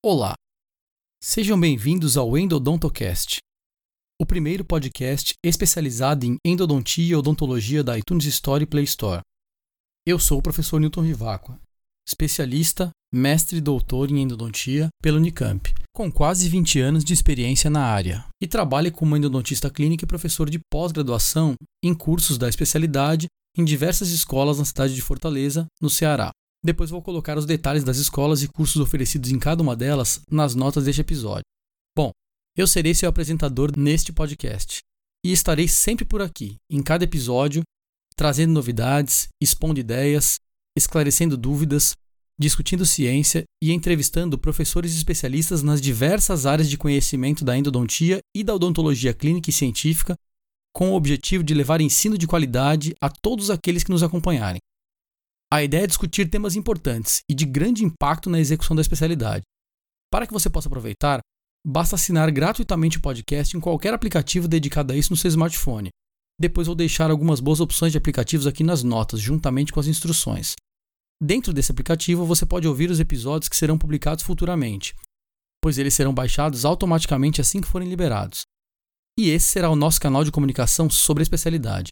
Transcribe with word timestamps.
Olá! 0.00 0.34
Sejam 1.20 1.58
bem-vindos 1.58 2.16
ao 2.16 2.38
Endodontocast, 2.38 3.38
o 4.22 4.24
primeiro 4.24 4.64
podcast 4.64 5.32
especializado 5.44 6.24
em 6.24 6.36
endodontia 6.46 7.04
e 7.04 7.16
odontologia 7.16 7.82
da 7.82 7.98
iTunes 7.98 8.24
Store 8.26 8.62
e 8.62 8.66
Play 8.66 8.84
Store. 8.84 9.22
Eu 10.06 10.20
sou 10.20 10.38
o 10.38 10.42
professor 10.42 10.78
Newton 10.78 11.00
Rivacqua, 11.00 11.60
especialista, 12.08 12.90
mestre 13.12 13.58
e 13.58 13.60
doutor 13.60 14.08
em 14.08 14.22
endodontia 14.22 14.86
pela 15.02 15.16
Unicamp, 15.16 15.74
com 15.92 16.12
quase 16.12 16.48
20 16.48 16.78
anos 16.78 17.04
de 17.04 17.12
experiência 17.12 17.68
na 17.68 17.84
área, 17.84 18.24
e 18.40 18.46
trabalho 18.46 18.92
como 18.92 19.16
endodontista 19.16 19.68
clínico 19.68 20.04
e 20.04 20.06
professor 20.06 20.48
de 20.48 20.60
pós-graduação 20.70 21.56
em 21.82 21.92
cursos 21.92 22.38
da 22.38 22.48
especialidade 22.48 23.26
em 23.56 23.64
diversas 23.64 24.10
escolas 24.10 24.60
na 24.60 24.64
cidade 24.64 24.94
de 24.94 25.02
Fortaleza, 25.02 25.66
no 25.82 25.90
Ceará. 25.90 26.30
Depois 26.62 26.90
vou 26.90 27.00
colocar 27.00 27.38
os 27.38 27.46
detalhes 27.46 27.84
das 27.84 27.98
escolas 27.98 28.42
e 28.42 28.48
cursos 28.48 28.80
oferecidos 28.80 29.30
em 29.30 29.38
cada 29.38 29.62
uma 29.62 29.76
delas 29.76 30.20
nas 30.30 30.54
notas 30.54 30.84
deste 30.84 31.00
episódio. 31.00 31.44
Bom, 31.96 32.10
eu 32.56 32.66
serei 32.66 32.94
seu 32.94 33.08
apresentador 33.08 33.72
neste 33.76 34.12
podcast 34.12 34.80
e 35.24 35.32
estarei 35.32 35.68
sempre 35.68 36.04
por 36.04 36.20
aqui, 36.20 36.56
em 36.70 36.82
cada 36.82 37.04
episódio, 37.04 37.62
trazendo 38.16 38.52
novidades, 38.52 39.28
expondo 39.40 39.78
ideias, 39.78 40.38
esclarecendo 40.76 41.36
dúvidas, 41.36 41.94
discutindo 42.38 42.84
ciência 42.84 43.44
e 43.62 43.72
entrevistando 43.72 44.38
professores 44.38 44.94
especialistas 44.96 45.62
nas 45.62 45.80
diversas 45.80 46.46
áreas 46.46 46.68
de 46.68 46.76
conhecimento 46.76 47.44
da 47.44 47.56
endodontia 47.56 48.20
e 48.34 48.42
da 48.42 48.54
odontologia 48.54 49.14
clínica 49.14 49.50
e 49.50 49.52
científica, 49.52 50.16
com 50.72 50.90
o 50.90 50.94
objetivo 50.94 51.42
de 51.42 51.54
levar 51.54 51.80
ensino 51.80 52.18
de 52.18 52.26
qualidade 52.26 52.94
a 53.00 53.08
todos 53.08 53.50
aqueles 53.50 53.82
que 53.82 53.90
nos 53.90 54.02
acompanharem. 54.02 54.60
A 55.50 55.62
ideia 55.62 55.84
é 55.84 55.86
discutir 55.86 56.28
temas 56.28 56.56
importantes 56.56 57.22
e 57.28 57.34
de 57.34 57.46
grande 57.46 57.82
impacto 57.82 58.28
na 58.28 58.38
execução 58.38 58.76
da 58.76 58.82
especialidade. 58.82 59.42
Para 60.10 60.26
que 60.26 60.32
você 60.32 60.50
possa 60.50 60.68
aproveitar, 60.68 61.20
basta 61.66 61.94
assinar 61.94 62.30
gratuitamente 62.30 62.98
o 62.98 63.00
podcast 63.00 63.56
em 63.56 63.60
qualquer 63.60 63.94
aplicativo 63.94 64.46
dedicado 64.46 64.92
a 64.92 64.96
isso 64.96 65.10
no 65.10 65.16
seu 65.16 65.28
smartphone. 65.28 65.88
Depois 66.38 66.66
vou 66.66 66.76
deixar 66.76 67.10
algumas 67.10 67.40
boas 67.40 67.60
opções 67.60 67.92
de 67.92 67.98
aplicativos 67.98 68.46
aqui 68.46 68.62
nas 68.62 68.82
notas, 68.82 69.20
juntamente 69.20 69.72
com 69.72 69.80
as 69.80 69.86
instruções. 69.86 70.54
Dentro 71.20 71.52
desse 71.52 71.72
aplicativo, 71.72 72.26
você 72.26 72.44
pode 72.44 72.68
ouvir 72.68 72.90
os 72.90 73.00
episódios 73.00 73.48
que 73.48 73.56
serão 73.56 73.78
publicados 73.78 74.22
futuramente, 74.22 74.94
pois 75.62 75.78
eles 75.78 75.94
serão 75.94 76.12
baixados 76.14 76.66
automaticamente 76.66 77.40
assim 77.40 77.60
que 77.60 77.66
forem 77.66 77.88
liberados. 77.88 78.42
E 79.18 79.30
esse 79.30 79.46
será 79.46 79.68
o 79.70 79.74
nosso 79.74 79.98
canal 79.98 80.22
de 80.22 80.30
comunicação 80.30 80.88
sobre 80.88 81.22
a 81.22 81.24
especialidade. 81.24 81.90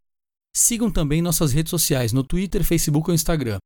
Sigam 0.59 0.91
também 0.91 1.21
nossas 1.21 1.53
redes 1.53 1.69
sociais 1.69 2.15
no 2.15 2.25
Twitter, 2.25 2.65
Facebook 2.65 3.11
ou 3.11 3.15
Instagram, 3.15 3.59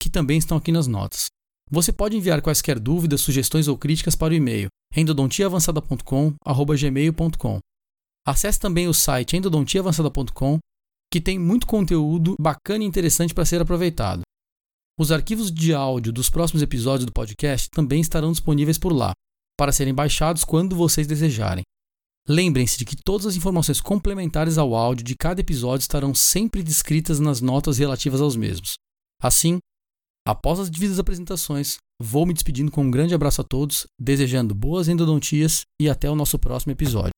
que 0.00 0.08
também 0.08 0.38
estão 0.38 0.56
aqui 0.56 0.72
nas 0.72 0.86
notas. 0.86 1.26
Você 1.70 1.92
pode 1.92 2.16
enviar 2.16 2.40
quaisquer 2.40 2.80
dúvidas, 2.80 3.20
sugestões 3.20 3.68
ou 3.68 3.76
críticas 3.76 4.16
para 4.16 4.32
o 4.32 4.36
e-mail 4.36 4.68
endodontiaavançada.com@gmail.com. 4.96 7.58
Acesse 8.26 8.58
também 8.58 8.88
o 8.88 8.94
site 8.94 9.36
endodontiaavançada.com, 9.36 10.58
que 11.12 11.20
tem 11.20 11.38
muito 11.38 11.66
conteúdo 11.66 12.34
bacana 12.40 12.82
e 12.82 12.86
interessante 12.86 13.34
para 13.34 13.44
ser 13.44 13.60
aproveitado. 13.60 14.22
Os 14.98 15.12
arquivos 15.12 15.52
de 15.52 15.74
áudio 15.74 16.14
dos 16.14 16.30
próximos 16.30 16.62
episódios 16.62 17.04
do 17.04 17.12
podcast 17.12 17.68
também 17.68 18.00
estarão 18.00 18.32
disponíveis 18.32 18.78
por 18.78 18.94
lá, 18.94 19.12
para 19.54 19.70
serem 19.70 19.92
baixados 19.92 20.44
quando 20.44 20.74
vocês 20.74 21.06
desejarem. 21.06 21.62
Lembrem-se 22.28 22.78
de 22.78 22.84
que 22.84 22.96
todas 22.96 23.26
as 23.26 23.36
informações 23.36 23.80
complementares 23.80 24.56
ao 24.56 24.74
áudio 24.74 25.04
de 25.04 25.16
cada 25.16 25.40
episódio 25.40 25.82
estarão 25.82 26.14
sempre 26.14 26.62
descritas 26.62 27.18
nas 27.18 27.40
notas 27.40 27.78
relativas 27.78 28.20
aos 28.20 28.36
mesmos. 28.36 28.74
Assim, 29.20 29.58
após 30.26 30.60
as 30.60 30.70
devidas 30.70 31.00
apresentações, 31.00 31.78
vou 32.00 32.24
me 32.24 32.32
despedindo 32.32 32.70
com 32.70 32.84
um 32.84 32.90
grande 32.90 33.14
abraço 33.14 33.40
a 33.40 33.44
todos, 33.44 33.86
desejando 33.98 34.54
boas 34.54 34.88
endodontias 34.88 35.62
e 35.80 35.88
até 35.88 36.08
o 36.08 36.14
nosso 36.14 36.38
próximo 36.38 36.72
episódio. 36.72 37.11